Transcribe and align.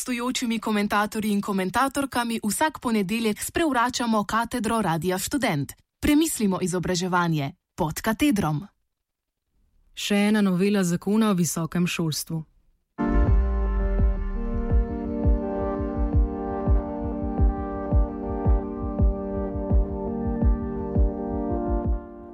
gostujočimi 0.00 0.58
komentatorji 0.58 1.32
in 1.32 1.40
komentatorkami 1.40 2.40
vsak 2.44 2.78
ponedeljek 2.80 3.42
sprevračamo 3.42 4.24
katedro 4.24 4.82
Radia 4.82 5.18
Student. 5.18 5.72
Premislimo 6.00 6.58
izobraževanje 6.62 7.52
pod 7.76 8.00
katedrom. 8.00 8.66
Še 9.94 10.16
ena 10.16 10.40
novela 10.40 10.84
zakona 10.84 11.30
o 11.30 11.34
visokem 11.34 11.86
šolstvu. 11.86 12.44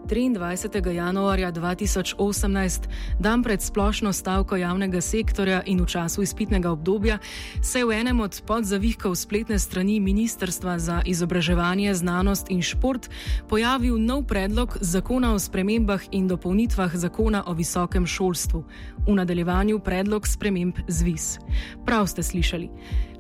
23. 0.06 0.92
januarja 0.92 1.52
2018, 1.52 2.80
dan 3.18 3.42
pred 3.42 3.62
splošno 3.62 4.12
stavko 4.12 4.56
javnega 4.56 5.00
sektorja 5.00 5.62
in 5.66 5.80
v 5.82 5.86
času 5.86 6.22
izpitnega 6.22 6.70
obdobja, 6.70 7.18
se 7.62 7.78
je 7.78 7.84
v 7.84 7.90
enem 7.92 8.20
od 8.20 8.42
podzavihkov 8.46 9.14
spletne 9.14 9.58
strani 9.58 10.00
Ministrstva 10.00 10.78
za 10.78 11.02
izobraževanje, 11.06 11.94
znanost 11.94 12.50
in 12.50 12.62
šport 12.62 13.10
pojavil 13.48 13.98
nov 13.98 14.22
predlog 14.30 14.78
zakona 14.80 15.34
o 15.34 15.38
spremembah 15.38 16.00
in 16.10 16.28
dopolnitvah 16.28 16.96
zakona 16.96 17.42
o 17.46 17.54
visokem 17.54 18.06
šolstvu, 18.06 18.64
v 19.06 19.14
nadaljevanju 19.14 19.78
predlog 19.78 20.26
sprememb 20.26 20.78
ZVIS. 20.88 21.38
Prav 21.84 22.06
ste 22.06 22.22
slišali. 22.22 22.70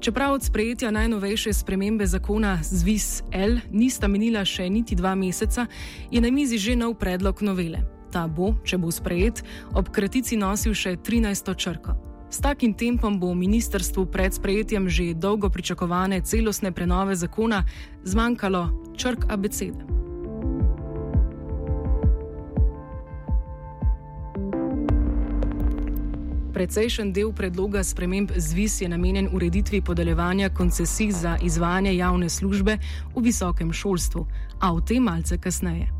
Čeprav 0.00 0.32
od 0.32 0.42
sprejetja 0.42 0.90
najnovejše 0.90 1.52
spremembe 1.52 2.06
zakona 2.06 2.58
ZVIS 2.62 3.22
L 3.32 3.58
nista 3.70 4.08
minila 4.08 4.44
še 4.44 4.68
niti 4.70 4.94
dva 4.94 5.14
meseca, 5.14 5.66
je 6.10 6.20
na 6.20 6.30
mizi 6.30 6.58
že 6.58 6.76
nov 6.76 6.94
predlog 7.00 7.42
novele. 7.42 7.80
Ta 8.12 8.28
bo, 8.28 8.54
če 8.64 8.78
bo 8.78 8.92
sprejet, 8.92 9.42
ob 9.74 9.88
kratici 9.90 10.36
nosil 10.36 10.74
še 10.74 10.96
13. 10.96 11.56
črko. 11.56 11.96
S 12.30 12.42
takim 12.42 12.74
tempom 12.74 13.20
bo 13.20 13.34
ministrstvu 13.34 14.06
pred 14.12 14.34
sprejetjem 14.34 14.88
že 14.88 15.14
dolgo 15.14 15.50
pričakovane 15.50 16.20
celostne 16.20 16.72
prenove 16.72 17.16
zakona 17.16 17.64
zmanjkalo 18.04 18.92
črk 18.96 19.30
abecede. 19.30 20.05
Precejšen 26.56 27.10
del 27.12 27.34
predloga 27.36 27.82
sprememb 27.84 28.30
ZVIS 28.32 28.80
je 28.80 28.88
namenjen 28.88 29.28
ureditvi 29.32 29.82
podeljevanja 29.84 30.48
koncesij 30.48 31.10
za 31.12 31.36
izvajanje 31.42 31.96
javne 31.96 32.28
službe 32.28 32.78
v 33.16 33.20
visokem 33.20 33.72
šolstvu, 33.72 34.26
a 34.60 34.72
o 34.72 34.80
tem 34.80 35.02
malce 35.04 35.36
kasneje. 35.38 35.90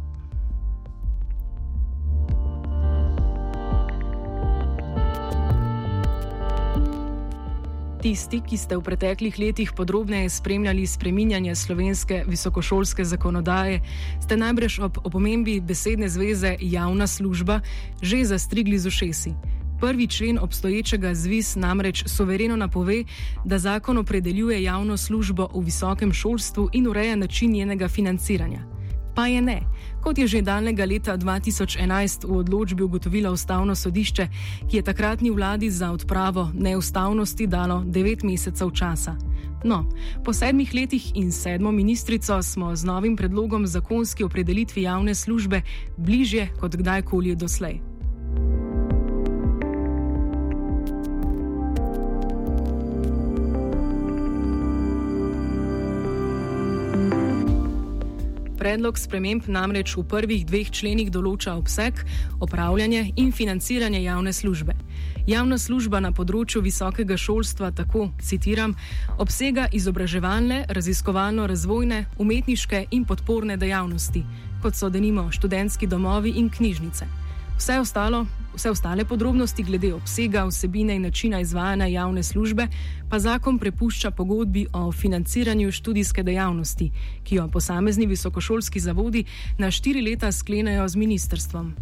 Tisti, 8.01 8.41
ki 8.41 8.57
ste 8.57 8.79
v 8.81 8.83
preteklih 8.87 9.39
letih 9.39 9.75
podrobneje 9.77 10.31
spremljali 10.31 10.87
spreminjanje 10.87 11.55
slovenske 11.55 12.23
visokošolske 12.29 13.05
zakonodaje, 13.05 13.83
ste 14.25 14.37
najbrž 14.37 14.79
ob 14.79 15.05
opomembi 15.05 15.61
besedne 15.61 16.09
zveze 16.09 16.57
javna 16.61 17.07
služba 17.07 17.61
že 18.01 18.25
zastrigli 18.25 18.79
z 18.79 18.87
ušesi. 18.87 19.35
Prvi 19.81 20.07
člen 20.07 20.39
obstoječega 20.39 21.15
ZVIS 21.15 21.57
namreč 21.57 22.05
sovereno 22.07 22.57
napove, 22.57 23.05
da 23.45 23.59
zakon 23.59 23.99
opredeljuje 23.99 24.63
javno 24.63 24.97
službo 24.97 25.49
v 25.55 25.65
visokem 25.65 26.13
šolstvu 26.13 26.69
in 26.73 26.87
ureja 26.87 27.17
način 27.17 27.53
njenega 27.53 27.89
financiranja. 27.89 28.77
Pa 29.15 29.27
je 29.27 29.43
ne, 29.43 29.61
kot 30.03 30.19
je 30.19 30.27
že 30.27 30.43
daljnega 30.43 30.85
leta 30.85 31.17
2011 31.19 32.29
v 32.29 32.37
odločbi 32.37 32.83
ugotovilo 32.83 33.33
ustavno 33.33 33.75
sodišče, 33.75 34.29
ki 34.71 34.77
je 34.77 34.83
takratni 34.83 35.31
vladi 35.31 35.71
za 35.71 35.93
odpravo 35.93 36.51
neustavnosti 36.55 37.47
dalo 37.47 37.83
devet 37.87 38.23
mesecev 38.23 38.71
časa. 38.71 39.17
No, 39.65 39.89
po 40.25 40.33
sedmih 40.33 40.75
letih 40.75 41.13
in 41.15 41.33
sedmo 41.33 41.73
ministrico 41.73 42.43
smo 42.43 42.77
z 42.77 42.85
novim 42.85 43.17
predlogom 43.17 43.67
zakonski 43.67 44.25
opredelitvi 44.25 44.83
javne 44.83 45.15
službe 45.15 45.63
bližje 45.97 46.49
kot 46.61 46.77
kdajkoli 46.77 47.37
doslej. 47.37 47.86
Predlog 58.67 58.99
sprememb 58.99 59.45
namreč 59.47 59.93
v 59.95 60.03
prvih 60.11 60.41
dveh 60.43 60.67
členih 60.75 61.07
določa 61.15 61.53
obseg, 61.55 62.01
upravljanje 62.43 63.13
in 63.23 63.29
financiranje 63.31 64.01
javne 64.03 64.33
službe. 64.35 64.75
Javna 65.31 65.55
služba 65.55 66.01
na 66.03 66.11
področju 66.11 66.65
visokega 66.65 67.15
šolstva 67.15 67.71
tako, 67.79 68.09
citiram, 68.19 68.75
obsega 69.23 69.69
izobraževalne, 69.71 70.65
raziskovalno-razvojne, 70.67 72.01
umetniške 72.19 72.81
in 72.91 73.07
podporne 73.07 73.55
dejavnosti, 73.55 74.25
kot 74.67 74.75
so 74.75 74.91
denimo 74.91 75.29
študentski 75.31 75.87
domovi 75.87 76.35
in 76.35 76.51
knjižnice. 76.51 77.26
Vse, 77.59 77.81
ostalo, 77.81 78.27
vse 78.55 78.71
ostale 78.71 79.05
podrobnosti 79.05 79.63
glede 79.63 79.95
obsega, 79.95 80.45
vsebine 80.45 80.97
in 80.97 81.03
načina 81.03 81.41
izvajanja 81.41 81.87
javne 81.87 82.23
službe 82.23 82.69
pa 83.11 83.19
zakon 83.19 83.59
prepušča 83.59 84.11
pogodbi 84.11 84.67
o 84.73 84.93
financiranju 84.93 85.73
študijske 85.73 86.23
dejavnosti, 86.23 86.91
ki 87.25 87.35
jo 87.35 87.49
posamezni 87.49 88.07
visokošolski 88.07 88.81
zavodi 88.81 89.25
na 89.59 89.71
štiri 89.71 90.03
leta 90.03 90.33
sklenajo 90.33 90.89
z 90.89 90.97
ministrstvom. 90.97 91.75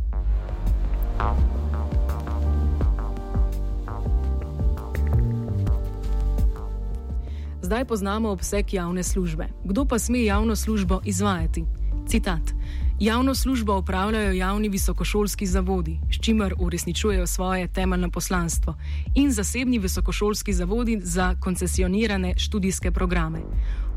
Zdaj 7.62 7.84
poznamo 7.84 8.30
obseg 8.30 8.74
javne 8.74 9.02
službe. 9.02 9.48
Kdo 9.64 9.84
pa 9.84 9.98
sme 9.98 10.24
javno 10.24 10.56
službo 10.56 11.00
izvajati? 11.04 11.64
Citat. 12.06 12.54
Javno 13.00 13.34
službo 13.34 13.78
upravljajo 13.78 14.32
javni 14.32 14.68
visokošolski 14.68 15.46
zavodi, 15.46 15.98
s 16.12 16.20
čimer 16.20 16.54
uresničujejo 16.58 17.26
svoje 17.26 17.68
temeljno 17.68 18.10
poslanstvo, 18.10 18.74
in 19.14 19.32
zasebni 19.32 19.78
visokošolski 19.78 20.52
zavodi 20.52 21.00
za 21.02 21.34
koncesionirane 21.40 22.34
študijske 22.38 22.90
programe. 22.90 23.38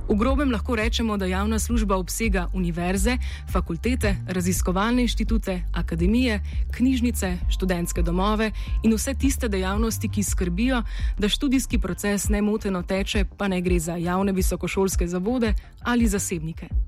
V 0.09 0.16
grobem 0.16 0.52
lahko 0.52 0.75
rečemo, 0.75 1.18
da 1.18 1.25
javna 1.25 1.59
služba 1.59 1.96
obsega 1.96 2.47
univerze, 2.53 3.18
fakultete, 3.52 4.16
raziskovalne 4.28 5.02
inštitute, 5.02 5.62
akademije, 5.74 6.41
knjižnice, 6.72 7.38
študentske 7.50 8.02
domove 8.02 8.52
in 8.84 8.94
vse 8.94 9.14
tiste 9.14 9.47
dejavnosti, 9.47 10.09
ki 10.09 10.24
skrbijo, 10.24 10.84
da 11.19 11.29
študijski 11.29 11.79
proces 11.79 12.29
nemoteno 12.29 12.84
teče, 12.84 13.25
pa 13.38 13.47
ne 13.47 13.62
gre 13.62 13.79
za 13.79 13.96
javne 13.96 14.31
visokošolske 14.31 15.08
zavode 15.08 15.53
ali 15.81 16.08
zasebnike. 16.08 16.86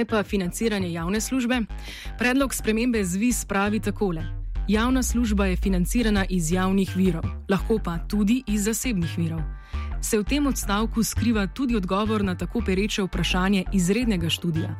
Kaj 0.00 0.04
pa 0.04 0.22
financiranje 0.22 0.92
javne 0.92 1.20
službe? 1.20 1.60
Predlog 2.18 2.54
spremembe 2.54 3.04
ZVIS 3.04 3.44
pravi 3.44 3.80
takole. 3.80 4.22
Javna 4.68 5.02
služba 5.02 5.46
je 5.46 5.56
financirana 5.56 6.24
iz 6.28 6.52
javnih 6.52 6.96
virov, 6.96 7.22
lahko 7.48 7.78
pa 7.84 7.98
tudi 8.08 8.42
iz 8.46 8.64
zasebnih 8.64 9.18
virov. 9.18 9.40
Se 10.00 10.18
v 10.18 10.24
tem 10.24 10.46
odstavku 10.46 11.02
skriva 11.02 11.46
tudi 11.46 11.76
odgovor 11.76 12.24
na 12.24 12.34
tako 12.34 12.62
pereče 12.66 13.02
vprašanje 13.02 13.64
izrednega 13.72 14.28
študija. 14.28 14.74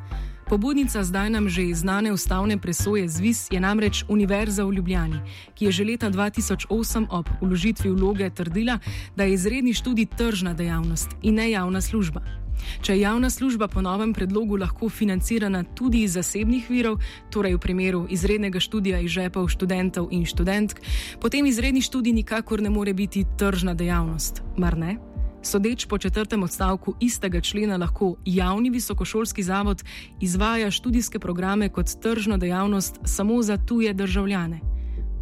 Pobudnica 0.49 1.05
zdaj 1.05 1.31
nam 1.31 1.49
že 1.49 1.75
znane 1.75 2.13
ustavne 2.13 2.59
presoje 2.59 3.09
ZVIS 3.09 3.53
je 3.53 3.61
namreč 3.61 4.05
Univerza 4.09 4.65
v 4.65 4.73
Ljubljani, 4.73 5.21
ki 5.55 5.65
je 5.65 5.73
že 5.73 5.85
leta 5.85 6.11
2008 6.11 7.07
ob 7.11 7.29
uložitvi 7.41 7.91
vloge 7.91 8.31
trdila, 8.31 8.79
da 9.17 9.25
je 9.25 9.33
izredni 9.33 9.75
študij 9.75 10.07
tržna 10.17 10.55
dejavnost 10.55 11.09
in 11.23 11.35
ne 11.35 11.51
javna 11.51 11.81
služba. 11.81 12.41
Če 12.83 12.93
je 12.93 13.01
javna 13.01 13.31
služba 13.31 13.69
po 13.69 13.83
novem 13.83 14.13
predlogu 14.13 14.57
lahko 14.57 14.89
financirana 14.89 15.65
tudi 15.75 16.03
iz 16.03 16.15
zasebnih 16.15 16.71
virov, 16.71 17.01
torej 17.31 17.55
v 17.55 17.59
primeru 17.59 18.07
izrednega 18.11 18.61
študija 18.61 19.01
iz 19.01 19.11
žepov 19.11 19.49
študentov 19.49 20.09
in 20.11 20.27
študentk, 20.27 20.81
potem 21.21 21.47
izredni 21.47 21.83
študij 21.83 22.13
nikakor 22.13 22.63
ne 22.63 22.71
more 22.71 22.95
biti 22.95 23.25
tržna 23.39 23.75
dejavnost, 23.75 24.43
mar 24.57 24.79
ne? 24.79 24.99
Sodeč 25.43 25.87
po 25.87 25.99
četrtem 25.99 26.43
odstavku 26.43 26.95
istega 27.01 27.41
člena 27.41 27.77
lahko 27.77 28.17
javni 28.25 28.71
visokošolski 28.71 29.43
zavod 29.43 29.85
izvaja 30.21 30.71
študijske 30.71 31.19
programe 31.19 31.69
kot 31.69 31.87
tržno 32.03 32.37
dejavnost 32.37 33.01
samo 33.05 33.43
za 33.43 33.57
tuje 33.57 33.95
državljane. 33.95 34.61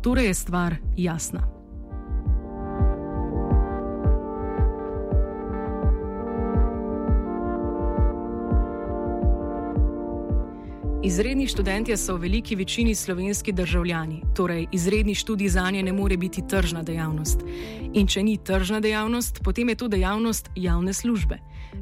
Torej 0.02 0.26
je 0.26 0.34
stvar 0.34 0.76
jasna. 0.96 1.57
Izredni 11.08 11.46
študentje 11.48 11.96
so 11.96 12.16
v 12.16 12.20
veliki 12.20 12.56
večini 12.56 12.94
slovenski 12.94 13.52
državljani, 13.52 14.22
torej 14.36 14.66
izredni 14.72 15.14
študij 15.14 15.48
za 15.48 15.70
nje 15.70 15.82
ne 15.82 15.92
more 15.92 16.16
biti 16.16 16.42
tržna 16.48 16.82
dejavnost. 16.82 17.40
In 17.94 18.06
če 18.06 18.22
ni 18.22 18.36
tržna 18.36 18.80
dejavnost, 18.80 19.40
potem 19.44 19.68
je 19.68 19.74
to 19.74 19.88
dejavnost 19.88 20.50
javne 20.54 20.92
službe. 20.92 21.38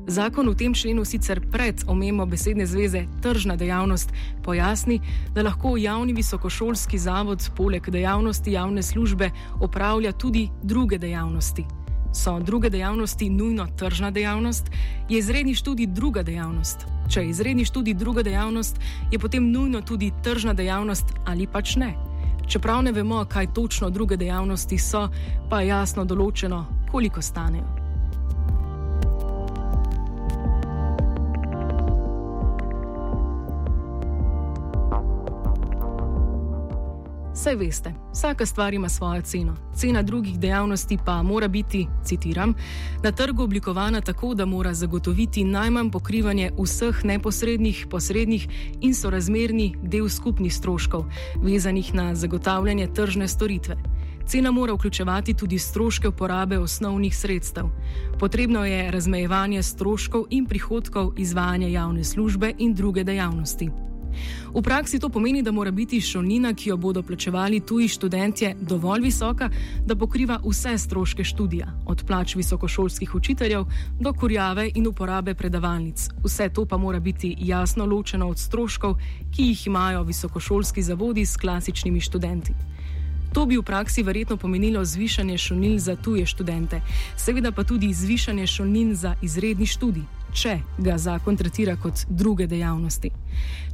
Zakon 0.07 0.49
v 0.49 0.55
tem 0.55 0.75
členu 0.75 1.05
sicer 1.05 1.41
pred 1.51 1.83
omembo 1.89 2.27
besedne 2.27 2.67
zveze 2.67 3.03
tržna 3.23 3.57
dejavnost 3.57 4.13
pojasni, 4.45 5.01
da 5.35 5.43
lahko 5.43 5.75
javni 5.77 6.13
visokošolski 6.13 6.99
zavod 6.99 7.51
poleg 7.57 7.91
dejavnosti 7.91 8.53
javne 8.53 8.83
službe 8.83 9.31
opravlja 9.61 10.13
tudi 10.13 10.49
druge 10.63 10.99
dejavnosti. 10.99 11.67
So 12.17 12.41
druge 12.41 12.71
dejavnosti 12.71 13.31
nujno 13.31 13.67
tržna 13.77 14.11
dejavnost, 14.11 14.71
je 15.09 15.19
izredni 15.19 15.55
študij 15.55 15.87
druga 15.87 16.23
dejavnost. 16.23 16.87
Če 17.09 17.21
je 17.21 17.29
izredni 17.29 17.65
študij 17.65 17.95
druga 17.95 18.23
dejavnost, 18.23 18.81
je 19.13 19.19
potem 19.19 19.51
nujno 19.53 19.81
tudi 19.81 20.13
tržna 20.25 20.55
dejavnost 20.55 21.13
ali 21.27 21.47
pač 21.47 21.77
ne. 21.77 21.95
Čeprav 22.49 22.83
ne 22.83 22.93
vemo, 22.93 23.25
kaj 23.29 23.53
točno 23.53 23.91
druge 23.91 24.17
dejavnosti 24.17 24.79
so, 24.79 25.09
pa 25.51 25.61
je 25.61 25.69
jasno 25.69 26.05
določeno, 26.05 26.65
koliko 26.91 27.23
stanejo. 27.23 27.86
Saj 37.47 37.57
veste, 37.57 37.95
vsaka 38.13 38.47
stvar 38.47 38.75
ima 38.75 38.89
svojo 38.89 39.23
ceno. 39.23 39.57
Cena 39.75 40.03
drugih 40.03 40.39
dejavnosti 40.39 40.99
pa 41.05 41.23
mora 41.23 41.49
biti, 41.49 41.87
citiram, 42.05 42.55
na 43.03 43.13
trgu 43.13 43.43
oblikovana 43.43 44.01
tako, 44.01 44.35
da 44.35 44.45
mora 44.45 44.75
zagotoviti 44.75 45.45
najmanj 45.45 45.91
pokrivanje 45.91 46.51
vseh 46.59 47.05
neposrednih, 47.05 47.87
posrednih 47.91 48.49
in 48.81 48.95
sorazmerni 48.95 49.77
del 49.83 50.09
skupnih 50.09 50.55
stroškov, 50.55 51.05
vezanih 51.37 51.95
na 51.95 52.15
zagotavljanje 52.15 52.89
tržne 52.95 53.29
storitve. 53.29 53.77
Cena 54.27 54.51
mora 54.51 54.73
vključevati 54.73 55.35
tudi 55.35 55.59
stroške 55.59 56.09
uporabe 56.09 56.59
osnovnih 56.59 57.17
sredstev. 57.17 57.65
Potrebno 58.19 58.65
je 58.65 58.91
razmejevanje 58.91 59.63
stroškov 59.63 60.25
in 60.31 60.47
prihodkov 60.47 61.13
izvajanja 61.17 61.69
javne 61.69 62.05
službe 62.05 62.55
in 62.59 62.75
druge 62.75 63.05
dejavnosti. 63.05 63.86
V 64.55 64.63
praksi 64.63 64.99
to 64.99 65.09
pomeni, 65.09 65.43
da 65.43 65.53
mora 65.53 65.71
biti 65.71 66.01
šolnina, 66.01 66.55
ki 66.55 66.69
jo 66.69 66.77
bodo 66.77 67.03
plačevali 67.03 67.61
tuji 67.61 67.89
študentje, 67.89 68.55
dovolj 68.61 69.03
visoka, 69.03 69.51
da 69.87 69.97
pokriva 69.97 70.39
vse 70.45 70.79
stroške 70.79 71.25
študija, 71.25 71.67
od 71.87 72.05
plač 72.07 72.37
visokošolskih 72.37 73.15
učiteljev 73.15 73.65
do 74.01 74.13
kurjave 74.13 74.71
in 74.75 74.87
uporabe 74.87 75.35
predavalnic. 75.35 76.09
Vse 76.25 76.49
to 76.49 76.65
pa 76.65 76.77
mora 76.77 77.01
biti 77.01 77.35
jasno 77.39 77.85
ločeno 77.85 78.29
od 78.29 78.39
stroškov, 78.39 78.97
ki 79.37 79.43
jih 79.43 79.67
imajo 79.67 80.03
visokošolski 80.03 80.83
zavodi 80.83 81.27
s 81.27 81.37
klasičnimi 81.37 82.01
študenti. 82.01 82.55
To 83.33 83.47
bi 83.47 83.57
v 83.57 83.63
praksi 83.63 84.03
verjetno 84.03 84.37
pomenilo 84.37 84.85
zvišanje 84.85 85.39
šolnin 85.39 85.79
za 85.79 85.97
tuje 85.97 86.27
študente, 86.27 86.81
seveda 87.17 87.53
pa 87.53 87.65
tudi 87.65 87.93
zvišanje 87.93 88.47
šolnin 88.47 88.95
za 88.95 89.15
izredni 89.23 89.67
študij 89.67 90.16
če 90.37 90.59
ga 90.79 90.99
zakon 91.01 91.37
tretira 91.37 91.77
kot 91.81 92.05
druge 92.09 92.47
dejavnosti. 92.47 93.11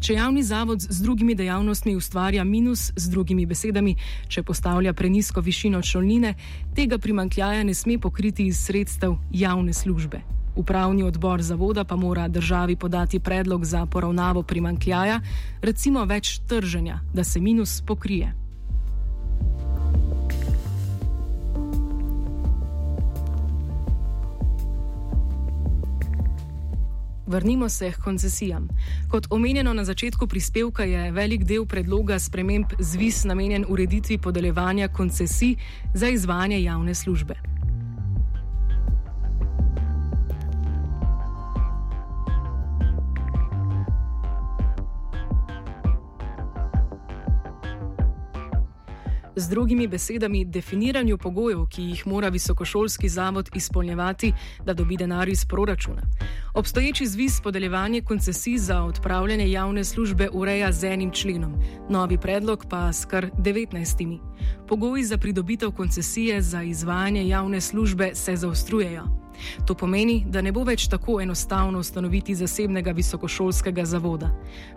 Če 0.03 0.15
javni 0.15 0.43
zavod 0.43 0.83
z 0.83 1.03
drugimi 1.03 1.35
dejavnostmi 1.35 1.97
ustvarja 1.99 2.45
minus, 2.45 2.91
z 2.97 3.11
drugimi 3.11 3.47
besedami, 3.47 3.97
če 4.29 4.43
postavlja 4.47 4.93
prenisko 4.95 5.43
višino 5.43 5.83
šolnine, 5.83 6.35
tega 6.77 6.99
primankljaja 6.99 7.65
ne 7.67 7.75
sme 7.75 7.99
pokriti 7.99 8.47
iz 8.47 8.63
sredstev 8.67 9.19
javne 9.31 9.73
službe. 9.73 10.23
Upravni 10.57 11.03
odbor 11.03 11.43
zavoda 11.43 11.85
pa 11.85 11.97
mora 11.97 12.29
državi 12.29 12.77
podati 12.77 13.21
predlog 13.21 13.65
za 13.65 13.87
poravnavo 13.87 14.43
primankljaja, 14.43 15.21
recimo 15.63 16.05
več 16.05 16.39
trženja, 16.49 17.01
da 17.15 17.25
se 17.25 17.41
minus 17.41 17.81
pokrije. 17.87 18.42
Vrnimo 27.33 27.69
se 27.69 27.93
k 27.93 28.01
koncesijam. 28.05 28.69
Kot 29.11 29.27
omenjeno 29.31 29.73
na 29.75 29.85
začetku 29.85 30.27
prispevka, 30.27 30.85
je 30.85 31.13
velik 31.13 31.45
del 31.45 31.65
predloga 31.67 32.19
sprememb 32.19 32.67
zvis 32.79 33.25
namenjen 33.25 33.65
ureditvi 33.69 34.19
podeljevanja 34.19 34.89
koncesij 34.89 35.57
za 35.95 36.09
izvajanje 36.09 36.63
javne 36.63 36.95
službe. 36.95 37.52
Drugimi 49.53 49.87
besedami, 49.87 50.45
definiranju 50.45 51.19
pogojev, 51.19 51.67
ki 51.69 51.83
jih 51.83 52.07
mora 52.07 52.29
visokošolski 52.29 53.09
zavod 53.09 53.51
izpolnjevati, 53.55 54.33
da 54.65 54.73
dobi 54.73 54.97
denar 54.97 55.29
iz 55.29 55.45
proračuna. 55.45 56.03
Obstoječi 56.55 57.07
zvis 57.07 57.41
podeljevanje 57.41 58.01
koncesij 58.03 58.59
za 58.59 58.83
odpravljanje 58.83 59.51
javne 59.51 59.85
službe 59.85 60.29
ureja 60.33 60.73
z 60.73 60.85
enim 60.85 61.11
členom, 61.11 61.55
novi 61.89 62.19
predlog 62.19 62.65
pa 62.71 62.93
s 62.93 63.05
kar 63.05 63.31
19. 63.39 64.19
Pogoji 64.69 65.05
za 65.05 65.19
pridobitev 65.19 65.71
koncesije 65.71 66.43
za 66.43 66.63
izvajanje 66.63 67.29
javne 67.29 67.61
službe 67.61 68.11
se 68.15 68.37
zaostrujejo. 68.37 69.22
To 69.67 69.75
pomeni, 69.75 70.25
da 70.27 70.43
ne 70.43 70.53
bo 70.53 70.65
več 70.65 70.89
tako 70.89 71.21
enostavno 71.21 71.79
ustanoviti 71.79 72.35
zasebnega 72.35 72.93
visokošolskega 72.93 73.85
zavoda. 73.85 74.31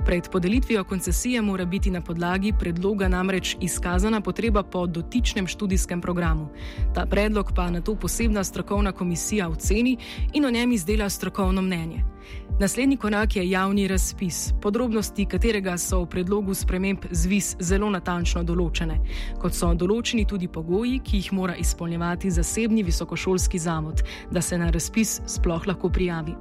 Pred 0.05 0.29
podelitvijo 0.31 0.83
koncesije 0.83 1.41
mora 1.41 1.65
biti 1.65 1.91
na 1.91 2.01
podlagi 2.01 2.53
predloga 2.59 3.07
namreč 3.07 3.57
izkazana 3.61 4.21
potreba 4.21 4.63
po 4.63 4.87
dotičnem 4.87 5.47
študijskem 5.47 6.01
programu. 6.01 6.49
Ta 6.93 7.05
predlog 7.05 7.51
pa 7.55 7.69
na 7.69 7.81
to 7.81 7.95
posebna 7.95 8.43
strokovna 8.43 8.91
komisija 8.91 9.49
oceni 9.49 9.97
in 10.33 10.45
o 10.45 10.51
njem 10.51 10.71
izdela 10.71 11.09
strokovno 11.09 11.61
mnenje. 11.61 12.14
Naslednji 12.59 12.97
korak 12.97 13.35
je 13.35 13.49
javni 13.49 13.87
razpis, 13.87 14.53
podrobnosti 14.61 15.25
katerega 15.25 15.77
so 15.77 16.01
v 16.03 16.09
predlogu 16.09 16.53
sprememb 16.53 17.05
zvis 17.11 17.55
zelo 17.59 17.89
natančno 17.91 18.43
določene, 18.43 18.99
kot 19.41 19.53
so 19.53 19.73
določeni 19.73 20.23
tudi 20.25 20.47
pogoji, 20.47 20.99
ki 21.03 21.19
jih 21.19 21.33
mora 21.35 21.55
izpolnjevati 21.59 22.31
zasebni 22.31 22.83
visokošolski 22.83 23.59
zavod, 23.59 24.05
da 24.31 24.41
se 24.41 24.57
na 24.57 24.69
razpis 24.71 25.19
sploh 25.27 25.67
lahko 25.67 25.89
prijavi. 25.89 26.35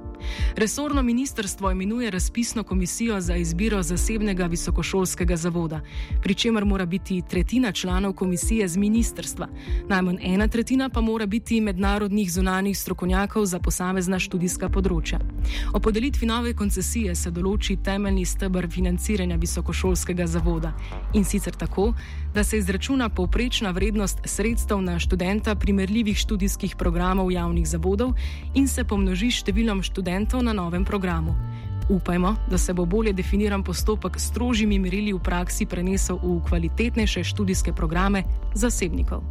Resorno 0.55 1.03
ministrstvo 1.03 1.71
imenuje 1.71 2.11
razpisno 2.11 2.63
komisijo 2.63 3.21
za 3.21 3.35
izbiro 3.35 3.83
zasebnega 3.83 4.45
visokošolskega 4.45 5.35
zavoda, 5.35 5.81
pri 6.21 6.33
čemer 6.33 6.65
mora 6.65 6.85
biti 6.85 7.21
tretjina 7.29 7.71
članov 7.71 8.13
komisije 8.13 8.67
z 8.67 8.77
ministrstva, 8.77 9.47
najmanj 9.89 10.17
ena 10.21 10.47
tretjina 10.47 10.89
pa 10.89 11.01
mora 11.01 11.25
biti 11.25 11.61
mednarodnih 11.61 12.31
zunanjih 12.31 12.79
strokovnjakov 12.79 13.45
za 13.45 13.59
posamezna 13.59 14.19
študijska 14.19 14.69
področja. 14.69 15.19
O 15.73 15.79
podelitvi 15.79 16.27
nove 16.27 16.53
koncesije 16.53 17.15
se 17.15 17.31
določi 17.31 17.75
temeljni 17.83 18.25
stebr 18.25 18.69
financiranja 18.71 19.35
visokošolskega 19.35 20.27
zavoda 20.27 20.73
in 21.13 21.25
sicer 21.25 21.53
tako, 21.53 21.93
da 22.33 22.43
se 22.43 22.57
izračuna 22.57 23.09
povprečna 23.09 23.71
vrednost 23.71 24.19
sredstev 24.25 24.81
na 24.81 24.99
študenta 24.99 25.55
primerljivih 25.55 26.17
študijskih 26.17 26.75
programov 26.75 27.31
javnih 27.31 27.67
zavodov 27.67 28.13
in 28.53 28.67
se 28.67 28.83
pomnoži 28.83 29.31
številom 29.31 29.81
študentov 29.83 30.04
študentov 30.05 30.45
na 30.45 30.53
novem 30.53 30.85
programu. 30.85 31.33
Upajmo, 31.89 32.35
da 32.49 32.57
se 32.57 32.73
bo 32.73 32.85
bolje 32.85 33.13
definiran 33.13 33.63
postopek 33.63 34.19
s 34.21 34.29
strožjimi 34.29 34.77
merili 34.79 35.13
v 35.13 35.19
praksi 35.19 35.65
prenesel 35.65 36.21
v 36.21 36.45
kvalitetnejše 36.45 37.23
študijske 37.23 37.73
programe 37.73 38.21
zasebnikov. 38.53 39.25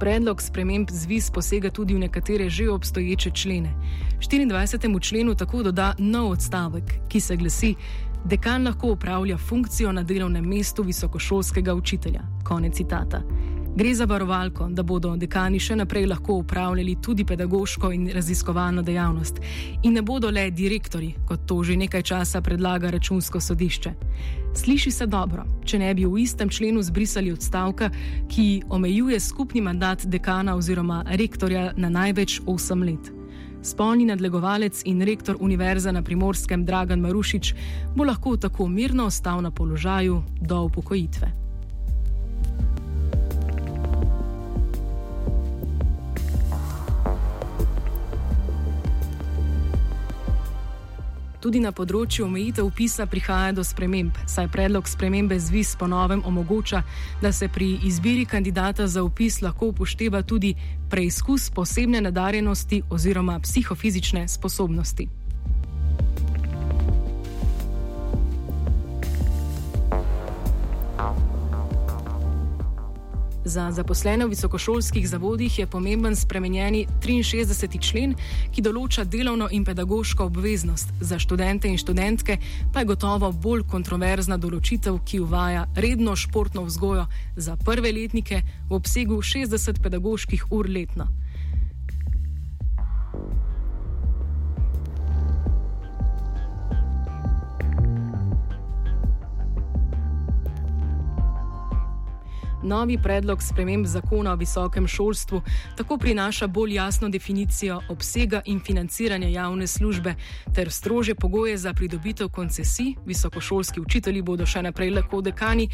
Predlog 0.00 0.40
sprememb 0.40 0.88
zvis 0.88 1.28
posega 1.30 1.70
tudi 1.70 1.94
v 1.94 2.08
nekatere 2.08 2.48
že 2.48 2.70
obstoječe 2.70 3.30
člene. 3.30 3.72
24. 4.20 5.00
členu 5.00 5.34
tako 5.34 5.62
doda 5.62 5.92
nov 5.98 6.30
odstavek, 6.30 7.04
ki 7.08 7.20
se 7.20 7.36
glasi: 7.36 7.74
dekan 8.24 8.64
lahko 8.64 8.92
upravlja 8.92 9.38
funkcijo 9.38 9.92
na 9.92 10.02
delovnem 10.02 10.44
mestu 10.44 10.82
visokošolskega 10.82 11.74
učitelja. 11.74 12.22
Konec 12.44 12.76
citata. 12.76 13.22
Gre 13.76 13.94
za 13.94 14.04
varovalko, 14.04 14.68
da 14.70 14.82
bodo 14.82 15.16
dekani 15.16 15.58
še 15.58 15.74
naprej 15.76 16.06
lahko 16.06 16.36
upravljali 16.44 16.94
tudi 17.02 17.24
pedagoško 17.24 17.90
in 17.92 18.06
raziskovalno 18.14 18.82
dejavnost 18.82 19.40
in 19.82 19.92
ne 19.92 20.02
bodo 20.02 20.30
le 20.30 20.50
direktori, 20.50 21.14
kot 21.26 21.42
to 21.46 21.62
že 21.64 21.76
nekaj 21.76 22.02
časa 22.02 22.40
predlaga 22.40 22.90
računsko 22.90 23.40
sodišče. 23.40 23.92
Sliši 24.54 24.90
se 24.90 25.06
dobro, 25.06 25.42
če 25.64 25.78
ne 25.78 25.90
bi 25.94 26.06
v 26.06 26.22
istem 26.22 26.48
členu 26.48 26.82
zbrisali 26.82 27.32
odstavka, 27.32 27.90
ki 28.30 28.62
omejuje 28.70 29.20
skupni 29.20 29.60
mandat 29.60 30.06
dekana 30.06 30.54
oziroma 30.54 31.02
rektorja 31.10 31.72
na 31.76 31.90
največ 31.90 32.40
8 32.46 32.86
let. 32.86 33.23
Spolni 33.64 34.04
nadlegovalec 34.04 34.82
in 34.84 35.00
rektor 35.02 35.36
Univerze 35.40 35.92
na 35.92 36.02
primorskem 36.02 36.64
Dragan 36.64 37.00
Marušič 37.00 37.54
bo 37.96 38.04
lahko 38.04 38.36
tako 38.36 38.68
mirno 38.68 39.06
ostal 39.08 39.40
na 39.40 39.50
položaju 39.50 40.22
do 40.40 40.60
upokojitve. 40.62 41.43
Tudi 51.44 51.60
na 51.60 51.74
področju 51.76 52.24
omejitev 52.24 52.64
upisa 52.64 53.04
prihaja 53.04 53.52
do 53.52 53.60
sprememb, 53.60 54.16
saj 54.24 54.46
predlog 54.48 54.86
spremembe 54.88 55.36
zvis 55.36 55.74
po 55.76 55.84
novem 55.84 56.22
omogoča, 56.24 56.80
da 57.20 57.32
se 57.36 57.50
pri 57.52 57.66
izbiri 57.84 58.24
kandidata 58.24 58.86
za 58.88 59.02
upis 59.04 59.42
lahko 59.44 59.68
upošteva 59.74 60.22
tudi 60.22 60.54
preizkus 60.88 61.50
posebne 61.52 62.00
nadarjenosti 62.00 62.80
oziroma 62.88 63.36
psihofizične 63.44 64.24
sposobnosti. 64.28 65.23
Za 73.44 73.68
zaposlene 73.72 74.24
v 74.24 74.32
visokošolskih 74.32 75.08
zavodih 75.08 75.58
je 75.58 75.66
pomemben 75.66 76.16
spremenjeni 76.16 76.86
63. 77.00 77.76
člen, 77.76 78.14
ki 78.48 78.62
določa 78.64 79.04
delovno 79.04 79.50
in 79.52 79.66
pedagoško 79.68 80.24
obveznost. 80.30 80.94
Za 81.00 81.18
študente 81.20 81.68
in 81.68 81.76
študentke 81.76 82.38
pa 82.72 82.80
je 82.80 82.88
gotovo 82.88 83.28
bolj 83.32 83.66
kontroverzna 83.68 84.38
določitev, 84.40 84.96
ki 85.04 85.20
uvaja 85.20 85.66
redno 85.76 86.16
športno 86.16 86.64
vzgojo 86.64 87.04
za 87.36 87.58
prve 87.60 87.92
letnike 87.92 88.40
v 88.70 88.72
obsegu 88.80 89.20
60 89.20 89.82
pedagoških 89.82 90.48
ur 90.48 90.70
letno. 90.70 91.10
Novi 102.64 102.98
predlog 103.02 103.42
sprememb 103.42 103.86
zakona 103.86 104.32
o 104.32 104.36
visokem 104.36 104.86
šolstvu 104.86 105.42
tako 105.76 105.98
prinaša 105.98 106.46
bolj 106.46 106.74
jasno 106.74 107.08
definicijo 107.08 107.80
obsega 107.88 108.40
in 108.44 108.60
financiranja 108.60 109.28
javne 109.28 109.66
službe 109.66 110.14
ter 110.54 110.72
strože 110.72 111.14
pogoje 111.14 111.56
za 111.56 111.74
pridobitev 111.74 112.28
koncesij. 112.28 112.94
Visokošolski 113.06 113.80
učitelji 113.80 114.22
bodo 114.22 114.46
še 114.46 114.62
naprej 114.62 114.90
lahko 114.90 115.20
dekani, 115.20 115.68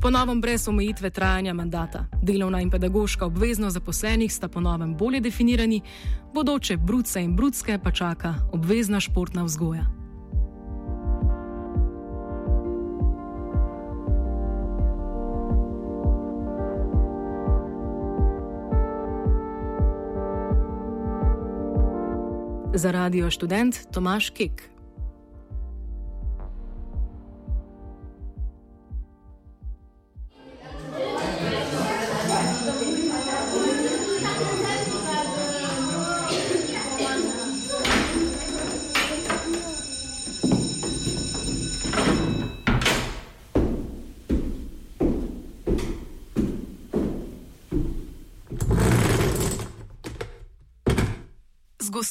ponovno 0.00 0.34
brez 0.34 0.68
omejitve 0.68 1.10
trajanja 1.10 1.54
mandata. 1.54 2.06
Delovna 2.22 2.60
in 2.60 2.70
pedagoška 2.70 3.26
obveznost 3.26 3.74
zaposlenih 3.74 4.32
sta 4.32 4.48
ponovno 4.48 4.94
bolje 4.94 5.20
definirani, 5.20 5.82
bodoče 6.34 6.76
brudce 6.76 7.22
in 7.22 7.36
brudske 7.36 7.78
pa 7.84 7.90
čaka 7.90 8.34
obvezna 8.52 9.00
športna 9.00 9.44
vzgoja. 9.44 10.03
Za 22.74 22.90
radio 22.90 23.30
študent 23.30 23.86
Tomaš 23.94 24.30
Kek. 24.30 24.73